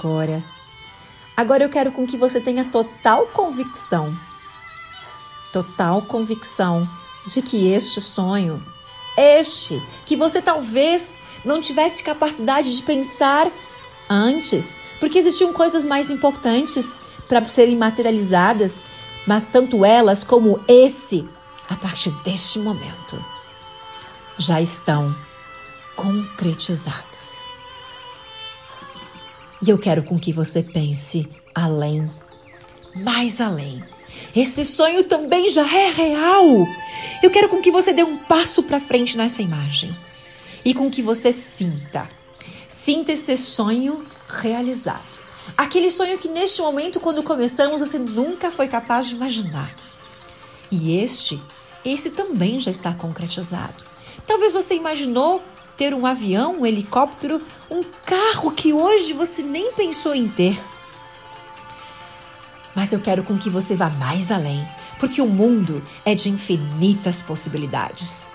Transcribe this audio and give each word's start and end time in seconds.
Agora? 0.00 0.42
Agora 1.36 1.64
eu 1.64 1.68
quero 1.68 1.92
com 1.92 2.06
que 2.06 2.16
você 2.16 2.40
tenha 2.40 2.64
total 2.64 3.26
convicção, 3.26 4.16
total 5.52 6.02
convicção 6.02 6.88
de 7.26 7.42
que 7.42 7.70
este 7.70 8.00
sonho, 8.00 8.64
este 9.16 9.82
que 10.06 10.16
você 10.16 10.40
talvez 10.40 11.18
não 11.44 11.60
tivesse 11.60 12.02
capacidade 12.02 12.74
de 12.74 12.82
pensar 12.82 13.50
antes, 14.08 14.80
porque 14.98 15.18
existiam 15.18 15.52
coisas 15.52 15.84
mais 15.84 16.10
importantes 16.10 16.98
para 17.28 17.44
serem 17.44 17.76
materializadas, 17.76 18.84
mas 19.26 19.48
tanto 19.48 19.84
elas 19.84 20.24
como 20.24 20.60
esse, 20.66 21.28
a 21.68 21.76
partir 21.76 22.10
deste 22.22 22.58
momento, 22.58 23.22
já 24.38 24.60
estão 24.60 25.14
concretizados. 25.94 27.49
E 29.62 29.68
eu 29.68 29.78
quero 29.78 30.02
com 30.02 30.18
que 30.18 30.32
você 30.32 30.62
pense 30.62 31.28
além, 31.54 32.10
mais 32.96 33.40
além. 33.40 33.82
Esse 34.34 34.64
sonho 34.64 35.04
também 35.04 35.48
já 35.48 35.62
é 35.62 35.90
real. 35.90 36.66
Eu 37.22 37.30
quero 37.30 37.48
com 37.48 37.60
que 37.60 37.70
você 37.70 37.92
dê 37.92 38.02
um 38.02 38.16
passo 38.16 38.62
para 38.62 38.80
frente 38.80 39.16
nessa 39.16 39.42
imagem 39.42 39.94
e 40.64 40.72
com 40.72 40.90
que 40.90 41.02
você 41.02 41.32
sinta, 41.32 42.08
sinta 42.68 43.12
esse 43.12 43.36
sonho 43.36 44.04
realizado. 44.28 45.20
Aquele 45.56 45.90
sonho 45.90 46.16
que 46.16 46.28
neste 46.28 46.62
momento, 46.62 47.00
quando 47.00 47.22
começamos, 47.22 47.80
você 47.80 47.98
nunca 47.98 48.50
foi 48.50 48.68
capaz 48.68 49.08
de 49.08 49.14
imaginar. 49.14 49.74
E 50.70 50.96
este, 50.98 51.40
esse 51.84 52.10
também 52.10 52.58
já 52.60 52.70
está 52.70 52.94
concretizado. 52.94 53.84
Talvez 54.26 54.52
você 54.52 54.74
imaginou 54.74 55.42
ter 55.80 55.94
um 55.94 56.04
avião, 56.04 56.60
um 56.60 56.66
helicóptero, 56.66 57.40
um 57.70 57.82
carro 58.04 58.52
que 58.52 58.70
hoje 58.70 59.14
você 59.14 59.40
nem 59.40 59.72
pensou 59.72 60.14
em 60.14 60.28
ter. 60.28 60.62
Mas 62.74 62.92
eu 62.92 63.00
quero 63.00 63.22
com 63.22 63.38
que 63.38 63.48
você 63.48 63.74
vá 63.74 63.88
mais 63.88 64.30
além, 64.30 64.62
porque 64.98 65.22
o 65.22 65.26
mundo 65.26 65.82
é 66.04 66.14
de 66.14 66.28
infinitas 66.28 67.22
possibilidades. 67.22 68.28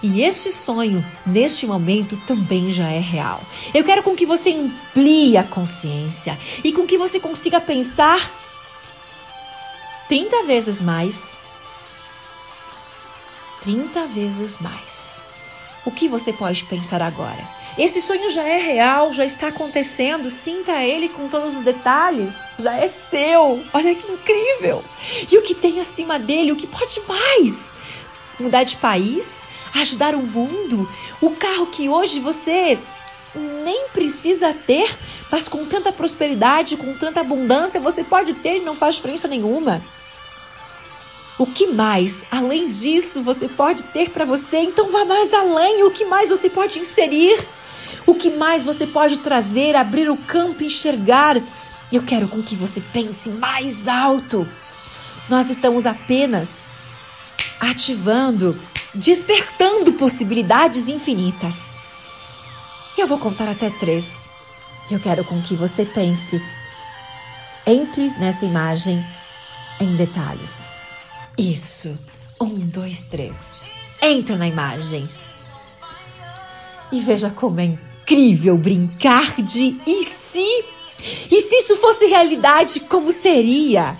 E 0.00 0.22
este 0.22 0.52
sonho, 0.52 1.04
neste 1.26 1.66
momento, 1.66 2.16
também 2.18 2.72
já 2.72 2.88
é 2.88 3.00
real. 3.00 3.40
Eu 3.74 3.82
quero 3.82 4.04
com 4.04 4.14
que 4.14 4.24
você 4.24 4.52
amplie 4.52 5.36
a 5.36 5.42
consciência 5.42 6.38
e 6.62 6.72
com 6.72 6.86
que 6.86 6.96
você 6.96 7.18
consiga 7.18 7.60
pensar 7.60 8.30
30 10.08 10.44
vezes 10.44 10.80
mais. 10.80 11.36
30 13.64 14.06
vezes 14.06 14.60
mais. 14.60 15.31
O 15.84 15.90
que 15.90 16.08
você 16.08 16.32
pode 16.32 16.64
pensar 16.64 17.02
agora? 17.02 17.48
Esse 17.76 18.00
sonho 18.02 18.30
já 18.30 18.42
é 18.42 18.58
real, 18.58 19.12
já 19.12 19.24
está 19.24 19.48
acontecendo. 19.48 20.30
Sinta 20.30 20.72
ele 20.82 21.08
com 21.08 21.26
todos 21.26 21.56
os 21.56 21.64
detalhes. 21.64 22.34
Já 22.58 22.76
é 22.76 22.88
seu. 23.10 23.64
Olha 23.72 23.94
que 23.94 24.12
incrível. 24.12 24.84
E 25.30 25.38
o 25.38 25.42
que 25.42 25.54
tem 25.54 25.80
acima 25.80 26.18
dele? 26.18 26.52
O 26.52 26.56
que 26.56 26.66
pode 26.66 27.00
mais? 27.08 27.74
Mudar 28.38 28.64
de 28.64 28.76
país? 28.76 29.46
Ajudar 29.74 30.14
o 30.14 30.22
mundo? 30.22 30.88
O 31.20 31.30
carro 31.30 31.66
que 31.66 31.88
hoje 31.88 32.20
você 32.20 32.78
nem 33.64 33.88
precisa 33.88 34.52
ter, 34.52 34.94
mas 35.30 35.48
com 35.48 35.64
tanta 35.64 35.90
prosperidade, 35.90 36.76
com 36.76 36.94
tanta 36.94 37.20
abundância, 37.20 37.80
você 37.80 38.04
pode 38.04 38.34
ter 38.34 38.58
e 38.58 38.64
não 38.64 38.76
faz 38.76 38.96
diferença 38.96 39.26
nenhuma. 39.26 39.82
O 41.38 41.46
que 41.46 41.68
mais, 41.68 42.24
além 42.30 42.68
disso, 42.68 43.22
você 43.22 43.48
pode 43.48 43.82
ter 43.84 44.10
para 44.10 44.24
você? 44.24 44.58
Então 44.58 44.90
vá 44.90 45.04
mais 45.04 45.32
além. 45.32 45.82
O 45.84 45.90
que 45.90 46.04
mais 46.04 46.30
você 46.30 46.50
pode 46.50 46.78
inserir? 46.78 47.46
O 48.06 48.14
que 48.14 48.30
mais 48.30 48.64
você 48.64 48.86
pode 48.86 49.18
trazer, 49.18 49.74
abrir 49.74 50.10
o 50.10 50.16
campo, 50.16 50.62
enxergar? 50.62 51.40
Eu 51.90 52.02
quero 52.02 52.28
com 52.28 52.42
que 52.42 52.54
você 52.54 52.80
pense 52.92 53.30
mais 53.30 53.88
alto. 53.88 54.46
Nós 55.28 55.50
estamos 55.50 55.86
apenas 55.86 56.64
ativando, 57.60 58.58
despertando 58.94 59.92
possibilidades 59.92 60.88
infinitas. 60.88 61.76
Eu 62.96 63.06
vou 63.06 63.18
contar 63.18 63.48
até 63.48 63.70
três. 63.70 64.28
Eu 64.90 65.00
quero 65.00 65.24
com 65.24 65.40
que 65.40 65.54
você 65.54 65.84
pense. 65.84 66.42
Entre 67.64 68.08
nessa 68.18 68.44
imagem 68.44 69.02
em 69.80 69.96
detalhes. 69.96 70.81
Isso. 71.42 71.98
Um, 72.40 72.60
dois, 72.60 73.02
três. 73.02 73.60
Entra 74.00 74.36
na 74.36 74.46
imagem. 74.46 75.08
E 76.92 77.00
veja 77.00 77.30
como 77.30 77.58
é 77.58 77.64
incrível 77.64 78.56
brincar 78.56 79.42
de 79.42 79.76
e 79.84 80.04
se? 80.04 80.64
E 81.28 81.40
se 81.40 81.56
isso 81.56 81.74
fosse 81.76 82.06
realidade, 82.06 82.78
como 82.80 83.10
seria? 83.10 83.98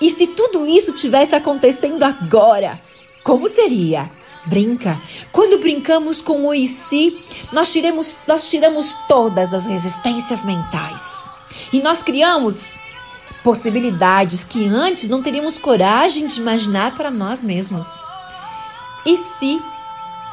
E 0.00 0.10
se 0.10 0.26
tudo 0.26 0.66
isso 0.66 0.92
tivesse 0.92 1.36
acontecendo 1.36 2.02
agora, 2.02 2.80
como 3.22 3.46
seria? 3.46 4.10
Brinca. 4.44 5.00
Quando 5.30 5.60
brincamos 5.60 6.20
com 6.20 6.48
o 6.48 6.54
e 6.54 6.66
se, 6.66 7.16
nós 7.52 7.72
tiramos, 7.72 8.18
nós 8.26 8.50
tiramos 8.50 8.92
todas 9.06 9.54
as 9.54 9.66
resistências 9.66 10.44
mentais. 10.44 11.28
E 11.72 11.80
nós 11.80 12.02
criamos 12.02 12.80
possibilidades 13.42 14.44
que 14.44 14.66
antes 14.66 15.08
não 15.08 15.22
teríamos 15.22 15.58
coragem 15.58 16.26
de 16.26 16.40
imaginar 16.40 16.96
para 16.96 17.10
nós 17.10 17.42
mesmos. 17.42 17.86
E 19.06 19.16
se 19.16 19.60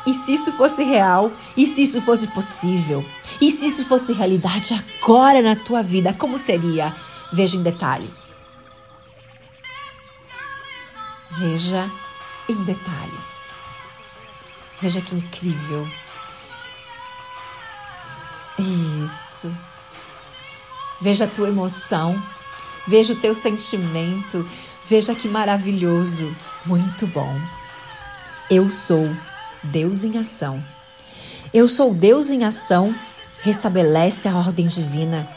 e 0.05 0.13
se 0.13 0.35
isso 0.35 0.51
fosse 0.51 0.83
real? 0.83 1.31
E 1.57 1.65
se 1.65 1.81
isso 1.81 1.99
fosse 2.01 2.27
possível? 2.27 3.03
E 3.41 3.51
se 3.51 3.65
isso 3.65 3.85
fosse 3.85 4.13
realidade 4.13 4.73
agora 4.73 5.41
na 5.41 5.55
tua 5.55 5.81
vida, 5.81 6.13
como 6.13 6.37
seria? 6.37 6.95
Veja 7.33 7.57
em 7.57 7.63
detalhes. 7.63 8.39
Veja 11.31 11.89
em 12.47 12.55
detalhes. 12.63 13.49
Veja 14.79 15.01
que 15.01 15.15
incrível. 15.15 15.87
Isso. 18.59 19.51
Veja 21.01 21.25
a 21.25 21.27
tua 21.27 21.49
emoção. 21.49 22.21
Veja 22.87 23.13
o 23.13 23.19
teu 23.19 23.33
sentimento. 23.33 24.47
Veja 24.85 25.15
que 25.15 25.27
maravilhoso. 25.27 26.35
Muito 26.65 27.07
bom. 27.07 27.39
Eu 28.49 28.69
sou 28.69 29.09
Deus 29.63 30.03
em 30.03 30.17
ação. 30.17 30.63
Eu 31.53 31.67
sou 31.67 31.93
Deus 31.93 32.29
em 32.29 32.43
ação. 32.43 32.93
Restabelece 33.41 34.27
a 34.27 34.35
ordem 34.35 34.67
divina. 34.67 35.29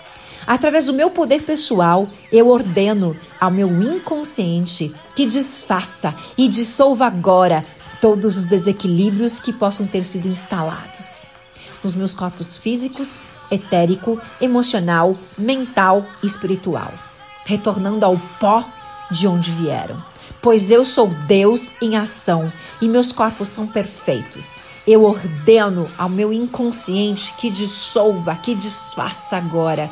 Através 0.47 0.87
do 0.87 0.95
meu 0.95 1.11
poder 1.11 1.43
pessoal, 1.43 2.09
eu 2.33 2.49
ordeno 2.49 3.17
ao 3.39 3.51
meu 3.51 3.69
inconsciente 3.83 4.95
que 5.15 5.27
desfaça 5.27 6.15
e 6.39 6.49
dissolva 6.49 7.07
agora 7.07 7.67
todos 8.01 8.39
os 8.39 8.47
desequilíbrios 8.47 9.41
que 9.41 9.53
possam 9.53 9.87
ter 9.87 10.05
sido 10.05 10.29
instalados 10.29 11.27
nos 11.83 11.95
meus 11.95 12.13
corpos 12.13 12.57
físicos, 12.57 13.19
etérico, 13.51 14.21
emocional, 14.41 15.17
mental 15.37 16.05
e 16.23 16.27
espiritual, 16.27 16.93
retornando 17.49 18.05
ao 18.05 18.21
pó 18.39 18.63
de 19.11 19.27
onde 19.27 19.51
vieram. 19.51 20.05
Pois 20.43 20.71
eu 20.71 20.85
sou 20.85 21.09
Deus 21.09 21.73
em 21.81 21.97
ação 21.97 22.53
e 22.81 22.87
meus 22.87 23.11
corpos 23.11 23.49
são 23.49 23.67
perfeitos. 23.67 24.59
Eu 24.87 25.03
ordeno 25.03 25.91
ao 25.97 26.11
meu 26.11 26.31
inconsciente 26.31 27.33
que 27.39 27.51
dissolva, 27.51 28.35
que 28.37 28.55
desfaça 28.55 29.39
agora 29.39 29.91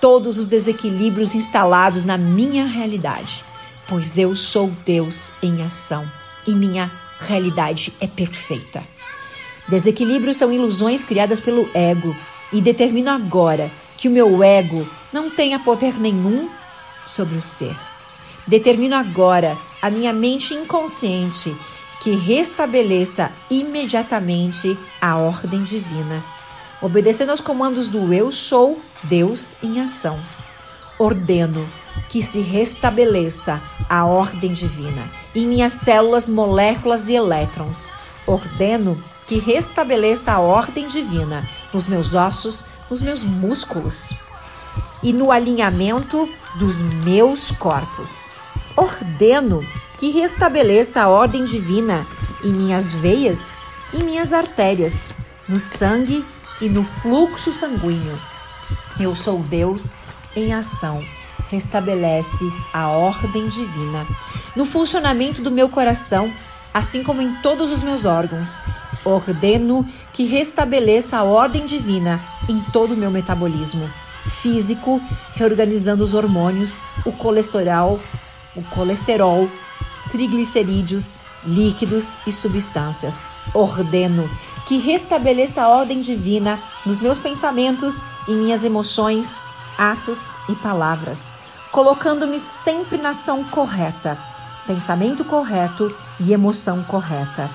todos 0.00 0.38
os 0.38 0.46
desequilíbrios 0.46 1.34
instalados 1.34 2.04
na 2.04 2.16
minha 2.16 2.64
realidade, 2.66 3.44
pois 3.88 4.16
eu 4.16 4.34
sou 4.36 4.70
Deus 4.86 5.32
em 5.42 5.60
ação 5.62 6.08
e 6.46 6.54
minha 6.54 6.88
realidade 7.18 7.92
é 8.00 8.06
perfeita. 8.06 8.82
Desequilíbrios 9.68 10.36
são 10.36 10.52
ilusões 10.52 11.02
criadas 11.02 11.40
pelo 11.40 11.68
ego 11.74 12.14
e 12.52 12.60
determino 12.60 13.10
agora 13.10 13.68
que 13.96 14.06
o 14.06 14.10
meu 14.10 14.42
ego 14.42 14.86
não 15.12 15.30
tenha 15.30 15.58
poder 15.58 16.00
nenhum 16.00 16.48
sobre 17.06 17.36
o 17.36 17.42
ser. 17.42 17.76
Determino 18.46 18.96
agora 18.96 19.56
a 19.80 19.90
minha 19.90 20.12
mente 20.12 20.54
inconsciente 20.54 21.54
que 22.00 22.10
restabeleça 22.10 23.30
imediatamente 23.48 24.76
a 25.00 25.16
ordem 25.16 25.62
divina, 25.62 26.24
obedecendo 26.80 27.30
aos 27.30 27.40
comandos 27.40 27.86
do 27.86 28.12
Eu 28.12 28.32
Sou, 28.32 28.80
Deus 29.04 29.56
em 29.62 29.80
ação. 29.80 30.20
Ordeno 30.98 31.68
que 32.08 32.22
se 32.22 32.40
restabeleça 32.40 33.62
a 33.88 34.04
ordem 34.04 34.52
divina 34.52 35.08
em 35.34 35.46
minhas 35.46 35.74
células, 35.74 36.28
moléculas 36.28 37.08
e 37.08 37.14
elétrons. 37.14 37.90
Ordeno 38.26 39.02
que 39.26 39.38
restabeleça 39.38 40.32
a 40.32 40.40
ordem 40.40 40.88
divina 40.88 41.48
nos 41.72 41.86
meus 41.86 42.14
ossos, 42.14 42.64
nos 42.90 43.00
meus 43.00 43.24
músculos 43.24 44.14
e 45.02 45.12
no 45.12 45.32
alinhamento 45.32 46.28
dos 46.54 46.82
meus 46.82 47.50
corpos. 47.50 48.28
Ordeno 48.76 49.66
que 49.98 50.10
restabeleça 50.10 51.02
a 51.02 51.08
ordem 51.08 51.44
divina 51.44 52.06
em 52.44 52.52
minhas 52.52 52.92
veias 52.92 53.56
e 53.92 54.02
minhas 54.02 54.32
artérias, 54.32 55.10
no 55.48 55.58
sangue 55.58 56.24
e 56.60 56.68
no 56.68 56.84
fluxo 56.84 57.52
sanguíneo. 57.52 58.18
Eu 58.98 59.14
sou 59.14 59.42
Deus 59.42 59.96
em 60.34 60.52
ação. 60.52 61.04
Restabelece 61.50 62.44
a 62.72 62.88
ordem 62.88 63.46
divina 63.48 64.06
no 64.56 64.64
funcionamento 64.64 65.42
do 65.42 65.50
meu 65.50 65.68
coração, 65.68 66.32
assim 66.72 67.02
como 67.02 67.20
em 67.20 67.34
todos 67.42 67.70
os 67.70 67.82
meus 67.82 68.06
órgãos. 68.06 68.62
Ordeno 69.04 69.86
que 70.12 70.24
restabeleça 70.24 71.18
a 71.18 71.24
ordem 71.24 71.66
divina 71.66 72.20
em 72.48 72.60
todo 72.72 72.94
o 72.94 72.96
meu 72.96 73.10
metabolismo 73.10 73.90
físico, 74.30 75.00
reorganizando 75.34 76.04
os 76.04 76.14
hormônios, 76.14 76.80
o 77.04 77.12
colesterol, 77.12 77.98
o 78.54 78.62
colesterol, 78.62 79.48
triglicerídeos, 80.10 81.16
líquidos 81.44 82.14
e 82.26 82.32
substâncias. 82.32 83.22
Ordeno 83.54 84.28
que 84.66 84.78
restabeleça 84.78 85.62
a 85.62 85.68
ordem 85.68 86.00
divina 86.00 86.58
nos 86.86 87.00
meus 87.00 87.18
pensamentos, 87.18 88.02
em 88.28 88.36
minhas 88.36 88.64
emoções, 88.64 89.36
atos 89.76 90.30
e 90.48 90.54
palavras, 90.54 91.32
colocando-me 91.70 92.38
sempre 92.38 92.96
na 92.96 93.10
ação 93.10 93.42
correta, 93.44 94.16
pensamento 94.66 95.24
correto 95.24 95.94
e 96.20 96.32
emoção 96.32 96.82
correta. 96.84 97.50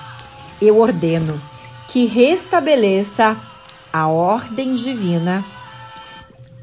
Eu 0.62 0.80
ordeno 0.80 1.40
que 1.88 2.06
restabeleça 2.06 3.38
a 3.94 4.08
ordem 4.08 4.76
divina 4.76 5.46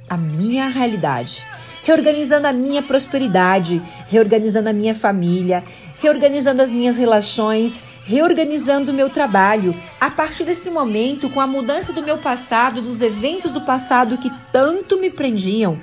a 0.09 0.17
minha 0.17 0.69
realidade, 0.69 1.45
reorganizando 1.83 2.47
a 2.47 2.53
minha 2.53 2.83
prosperidade, 2.83 3.81
reorganizando 4.09 4.69
a 4.69 4.73
minha 4.73 4.95
família, 4.95 5.65
reorganizando 6.01 6.63
as 6.63 6.71
minhas 6.71 6.97
relações, 6.97 7.81
reorganizando 8.05 8.93
o 8.93 8.95
meu 8.95 9.09
trabalho. 9.09 9.75
A 10.01 10.11
partir 10.11 10.45
desse 10.45 10.71
momento, 10.71 11.31
com 11.31 11.41
a 11.41 11.47
mudança 11.47 11.93
do 11.93 12.03
meu 12.03 12.19
passado, 12.19 12.83
dos 12.83 13.01
eventos 13.01 13.53
do 13.53 13.61
passado 13.61 14.19
que 14.19 14.31
tanto 14.53 14.99
me 14.99 15.11
prendiam, 15.11 15.79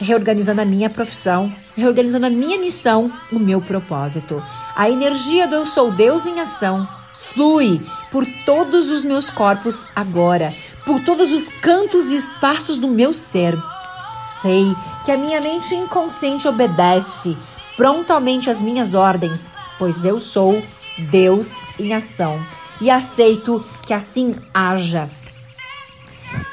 reorganizando 0.00 0.60
a 0.60 0.64
minha 0.64 0.90
profissão, 0.90 1.54
reorganizando 1.76 2.26
a 2.26 2.30
minha 2.30 2.58
missão, 2.58 3.12
o 3.32 3.38
meu 3.38 3.60
propósito. 3.60 4.42
A 4.74 4.90
energia 4.90 5.46
do 5.46 5.54
Eu 5.54 5.66
Sou 5.66 5.92
Deus 5.92 6.26
em 6.26 6.40
ação 6.40 6.88
flui 7.12 7.80
por 8.10 8.26
todos 8.44 8.90
os 8.90 9.04
meus 9.04 9.30
corpos 9.30 9.84
agora 9.94 10.52
por 10.84 11.00
todos 11.00 11.32
os 11.32 11.48
cantos 11.48 12.10
e 12.10 12.16
espaços 12.16 12.78
do 12.78 12.88
meu 12.88 13.12
ser. 13.12 13.56
Sei 14.40 14.74
que 15.04 15.10
a 15.10 15.16
minha 15.16 15.40
mente 15.40 15.74
inconsciente 15.74 16.46
obedece 16.46 17.36
prontamente 17.76 18.48
às 18.48 18.60
minhas 18.60 18.94
ordens, 18.94 19.50
pois 19.78 20.04
eu 20.04 20.20
sou 20.20 20.62
Deus 20.98 21.58
em 21.78 21.92
ação 21.92 22.40
e 22.80 22.90
aceito 22.90 23.64
que 23.86 23.92
assim 23.92 24.34
haja. 24.52 25.08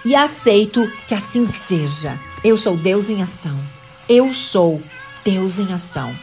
E 0.06 0.16
aceito 0.16 0.92
que 1.08 1.14
assim 1.14 1.46
seja. 1.48 2.18
Eu 2.44 2.58
sou 2.58 2.76
Deus 2.76 3.10
em 3.10 3.22
ação. 3.22 3.60
Eu 4.08 4.34
sou 4.34 4.82
Deus 5.24 5.60
em 5.60 5.72
ação. 5.74 6.14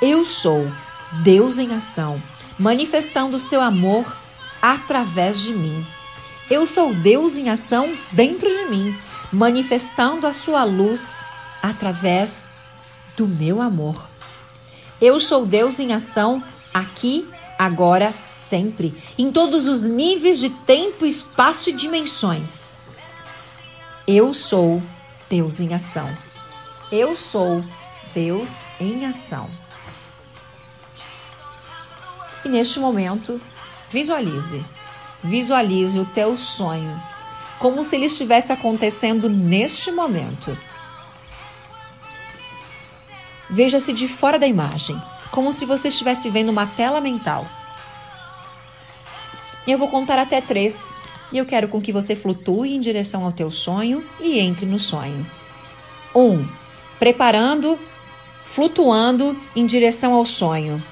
Eu 0.00 0.24
sou 0.24 0.70
Deus 1.22 1.58
em 1.58 1.74
ação, 1.74 2.20
manifestando 2.58 3.36
o 3.36 3.40
seu 3.40 3.60
amor 3.60 4.04
através 4.60 5.40
de 5.40 5.52
mim. 5.52 5.86
Eu 6.48 6.64
sou 6.64 6.94
Deus 6.94 7.36
em 7.36 7.48
ação 7.48 7.92
dentro 8.12 8.48
de 8.48 8.70
mim, 8.70 8.96
manifestando 9.32 10.28
a 10.28 10.32
sua 10.32 10.62
luz 10.62 11.20
através 11.60 12.52
do 13.16 13.26
meu 13.26 13.60
amor. 13.60 14.08
Eu 15.00 15.18
sou 15.18 15.44
Deus 15.44 15.80
em 15.80 15.92
ação 15.92 16.40
aqui, 16.72 17.28
agora, 17.58 18.14
sempre, 18.36 18.94
em 19.18 19.32
todos 19.32 19.66
os 19.66 19.82
níveis 19.82 20.38
de 20.38 20.48
tempo, 20.50 21.04
espaço 21.04 21.70
e 21.70 21.72
dimensões. 21.72 22.78
Eu 24.06 24.32
sou 24.32 24.80
Deus 25.28 25.58
em 25.58 25.74
ação. 25.74 26.08
Eu 26.92 27.16
sou 27.16 27.64
Deus 28.14 28.60
em 28.78 29.04
ação. 29.04 29.50
E 32.44 32.48
neste 32.48 32.78
momento, 32.78 33.40
visualize 33.90 34.64
Visualize 35.28 35.98
o 35.98 36.04
teu 36.04 36.36
sonho 36.36 37.00
como 37.58 37.82
se 37.84 37.96
ele 37.96 38.06
estivesse 38.06 38.52
acontecendo 38.52 39.28
neste 39.28 39.90
momento. 39.90 40.56
Veja-se 43.48 43.92
de 43.92 44.08
fora 44.08 44.38
da 44.38 44.46
imagem, 44.46 45.00
como 45.30 45.52
se 45.52 45.64
você 45.64 45.88
estivesse 45.88 46.28
vendo 46.28 46.50
uma 46.50 46.66
tela 46.66 47.00
mental. 47.00 47.46
Eu 49.66 49.78
vou 49.78 49.88
contar 49.88 50.18
até 50.18 50.40
três 50.40 50.92
e 51.32 51.38
eu 51.38 51.46
quero 51.46 51.68
com 51.68 51.80
que 51.80 51.92
você 51.92 52.14
flutue 52.14 52.74
em 52.74 52.80
direção 52.80 53.24
ao 53.24 53.32
teu 53.32 53.50
sonho 53.50 54.04
e 54.20 54.38
entre 54.38 54.66
no 54.66 54.78
sonho. 54.78 55.26
Um, 56.14 56.46
preparando, 56.98 57.78
flutuando 58.44 59.36
em 59.54 59.66
direção 59.66 60.14
ao 60.14 60.26
sonho. 60.26 60.82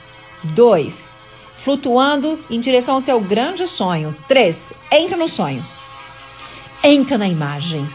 Dois, 0.43 1.19
flutuando 1.65 2.39
em 2.51 2.61
direção 2.61 2.97
ao 2.97 3.03
teu 3.03 3.19
grande 3.19 3.67
sonho. 3.67 4.15
Três, 4.29 4.75
entra 4.93 5.17
no 5.17 5.27
sonho. 5.27 5.65
Entra 6.83 7.17
na 7.17 7.27
imagem. 7.27 7.89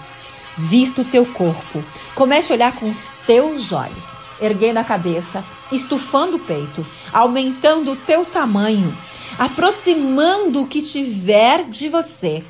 Vista 0.58 1.04
o 1.04 1.06
teu 1.06 1.24
corpo. 1.24 1.84
Comece 2.16 2.52
a 2.52 2.56
olhar 2.56 2.74
com 2.74 2.90
os 2.90 3.10
teus 3.28 3.72
olhos, 3.72 4.18
erguendo 4.42 4.78
a 4.78 4.84
cabeça, 4.84 5.46
estufando 5.72 6.38
o 6.38 6.40
peito, 6.40 6.84
aumentando 7.14 7.92
o 7.92 7.96
teu 7.96 8.26
tamanho, 8.26 8.92
aproximando 9.38 10.64
o 10.64 10.68
que 10.68 10.82
tiver 10.82 11.66
de 11.66 11.90
você. 11.90 12.44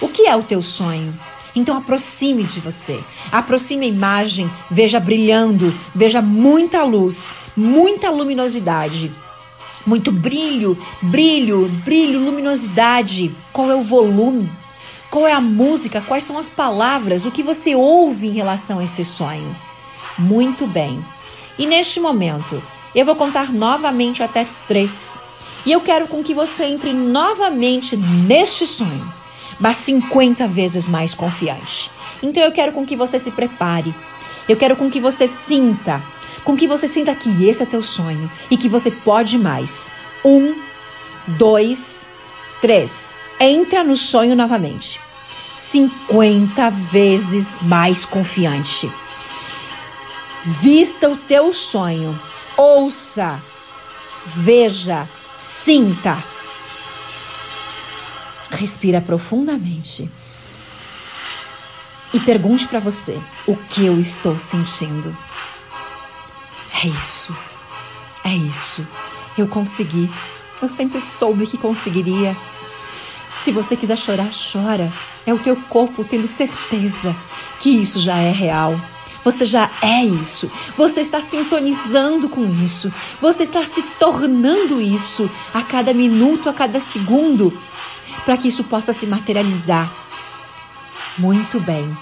O 0.00 0.08
que 0.08 0.26
é 0.26 0.34
o 0.34 0.42
teu 0.42 0.60
sonho? 0.60 1.16
Então 1.54 1.76
aproxime 1.76 2.42
de 2.42 2.58
você. 2.58 2.98
Aproxime 3.30 3.86
a 3.86 3.88
imagem, 3.88 4.50
veja 4.68 4.98
brilhando, 4.98 5.72
veja 5.94 6.20
muita 6.20 6.82
luz, 6.82 7.32
muita 7.56 8.10
luminosidade 8.10 9.12
muito 9.86 10.12
brilho, 10.12 10.78
brilho, 11.00 11.68
brilho, 11.84 12.20
luminosidade. 12.20 13.30
Qual 13.52 13.70
é 13.70 13.74
o 13.74 13.82
volume? 13.82 14.48
Qual 15.10 15.26
é 15.26 15.32
a 15.32 15.40
música? 15.40 16.00
Quais 16.00 16.24
são 16.24 16.38
as 16.38 16.48
palavras? 16.48 17.26
O 17.26 17.30
que 17.30 17.42
você 17.42 17.74
ouve 17.74 18.28
em 18.28 18.32
relação 18.32 18.78
a 18.78 18.84
esse 18.84 19.04
sonho? 19.04 19.54
Muito 20.18 20.66
bem. 20.66 21.02
E 21.58 21.66
neste 21.66 22.00
momento, 22.00 22.62
eu 22.94 23.04
vou 23.04 23.16
contar 23.16 23.52
novamente 23.52 24.22
até 24.22 24.46
três. 24.66 25.18
E 25.66 25.72
eu 25.72 25.80
quero 25.80 26.08
com 26.08 26.22
que 26.22 26.34
você 26.34 26.64
entre 26.64 26.92
novamente 26.92 27.96
neste 27.96 28.66
sonho, 28.66 29.12
mas 29.60 29.76
50 29.78 30.46
vezes 30.46 30.88
mais 30.88 31.14
confiante. 31.14 31.90
Então 32.22 32.42
eu 32.42 32.52
quero 32.52 32.72
com 32.72 32.86
que 32.86 32.96
você 32.96 33.18
se 33.18 33.30
prepare. 33.30 33.94
Eu 34.48 34.56
quero 34.56 34.76
com 34.76 34.90
que 34.90 35.00
você 35.00 35.28
sinta 35.28 36.02
com 36.44 36.56
que 36.56 36.66
você 36.66 36.88
sinta 36.88 37.14
que 37.14 37.44
esse 37.46 37.62
é 37.62 37.66
teu 37.66 37.82
sonho 37.82 38.30
e 38.50 38.56
que 38.56 38.68
você 38.68 38.90
pode 38.90 39.38
mais. 39.38 39.92
Um, 40.24 40.54
dois, 41.38 42.06
três. 42.60 43.14
Entra 43.38 43.84
no 43.84 43.96
sonho 43.96 44.34
novamente. 44.34 45.00
50 45.54 46.70
vezes 46.70 47.56
mais 47.62 48.04
confiante. 48.04 48.90
Vista 50.44 51.08
o 51.08 51.16
teu 51.16 51.52
sonho. 51.52 52.18
Ouça, 52.56 53.40
veja, 54.26 55.08
sinta. 55.38 56.22
Respira 58.50 59.00
profundamente. 59.00 60.10
E 62.12 62.20
pergunte 62.20 62.66
para 62.66 62.80
você: 62.80 63.18
o 63.46 63.56
que 63.56 63.86
eu 63.86 63.98
estou 63.98 64.38
sentindo? 64.38 65.16
É 66.82 66.86
isso. 66.88 67.36
É 68.24 68.34
isso. 68.34 68.86
Eu 69.38 69.46
consegui. 69.46 70.10
Eu 70.60 70.68
sempre 70.68 71.00
soube 71.00 71.46
que 71.46 71.56
conseguiria. 71.56 72.36
Se 73.36 73.52
você 73.52 73.76
quiser 73.76 73.96
chorar, 73.96 74.28
chora. 74.52 74.92
É 75.24 75.32
o 75.32 75.38
teu 75.38 75.56
corpo 75.68 76.04
tendo 76.04 76.26
certeza 76.26 77.14
que 77.60 77.70
isso 77.70 78.00
já 78.00 78.16
é 78.16 78.32
real. 78.32 78.78
Você 79.24 79.46
já 79.46 79.70
é 79.80 80.04
isso. 80.04 80.50
Você 80.76 81.00
está 81.00 81.22
sintonizando 81.22 82.28
com 82.28 82.44
isso. 82.64 82.92
Você 83.20 83.44
está 83.44 83.64
se 83.64 83.82
tornando 84.00 84.80
isso 84.80 85.30
a 85.54 85.62
cada 85.62 85.94
minuto, 85.94 86.48
a 86.48 86.52
cada 86.52 86.80
segundo, 86.80 87.56
para 88.24 88.36
que 88.36 88.48
isso 88.48 88.64
possa 88.64 88.92
se 88.92 89.06
materializar. 89.06 89.88
Muito 91.18 91.60
bem. 91.60 91.96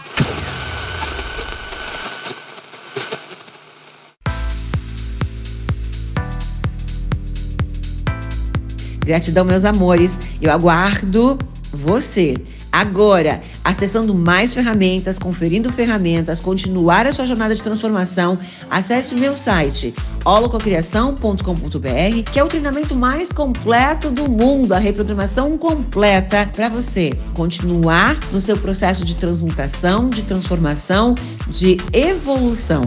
Gratidão, 9.11 9.45
meus 9.45 9.65
amores. 9.65 10.21
Eu 10.41 10.53
aguardo 10.53 11.37
você. 11.73 12.37
Agora, 12.71 13.43
acessando 13.65 14.15
mais 14.15 14.55
ferramentas, 14.55 15.19
conferindo 15.19 15.73
ferramentas, 15.73 16.41
continuar 16.41 17.09
a 17.09 17.13
sua 17.13 17.27
jornada 17.27 17.53
de 17.53 17.61
transformação, 17.61 18.39
acesse 18.71 19.13
o 19.13 19.19
meu 19.19 19.37
site 19.37 19.93
holococriação.com.br, 20.25 22.31
que 22.33 22.39
é 22.39 22.45
o 22.45 22.47
treinamento 22.47 22.95
mais 22.95 23.33
completo 23.33 24.13
do 24.13 24.31
mundo, 24.31 24.73
a 24.73 24.79
reprogramação 24.79 25.59
completa 25.59 26.49
para 26.55 26.69
você 26.69 27.11
continuar 27.35 28.17
no 28.31 28.41
seu 28.41 28.57
processo 28.57 29.05
de 29.05 29.17
transmutação, 29.17 30.09
de 30.09 30.23
transformação, 30.23 31.17
de 31.49 31.79
evolução. 31.93 32.83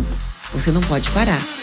Você 0.53 0.71
não 0.71 0.81
pode 0.81 1.11
parar. 1.11 1.62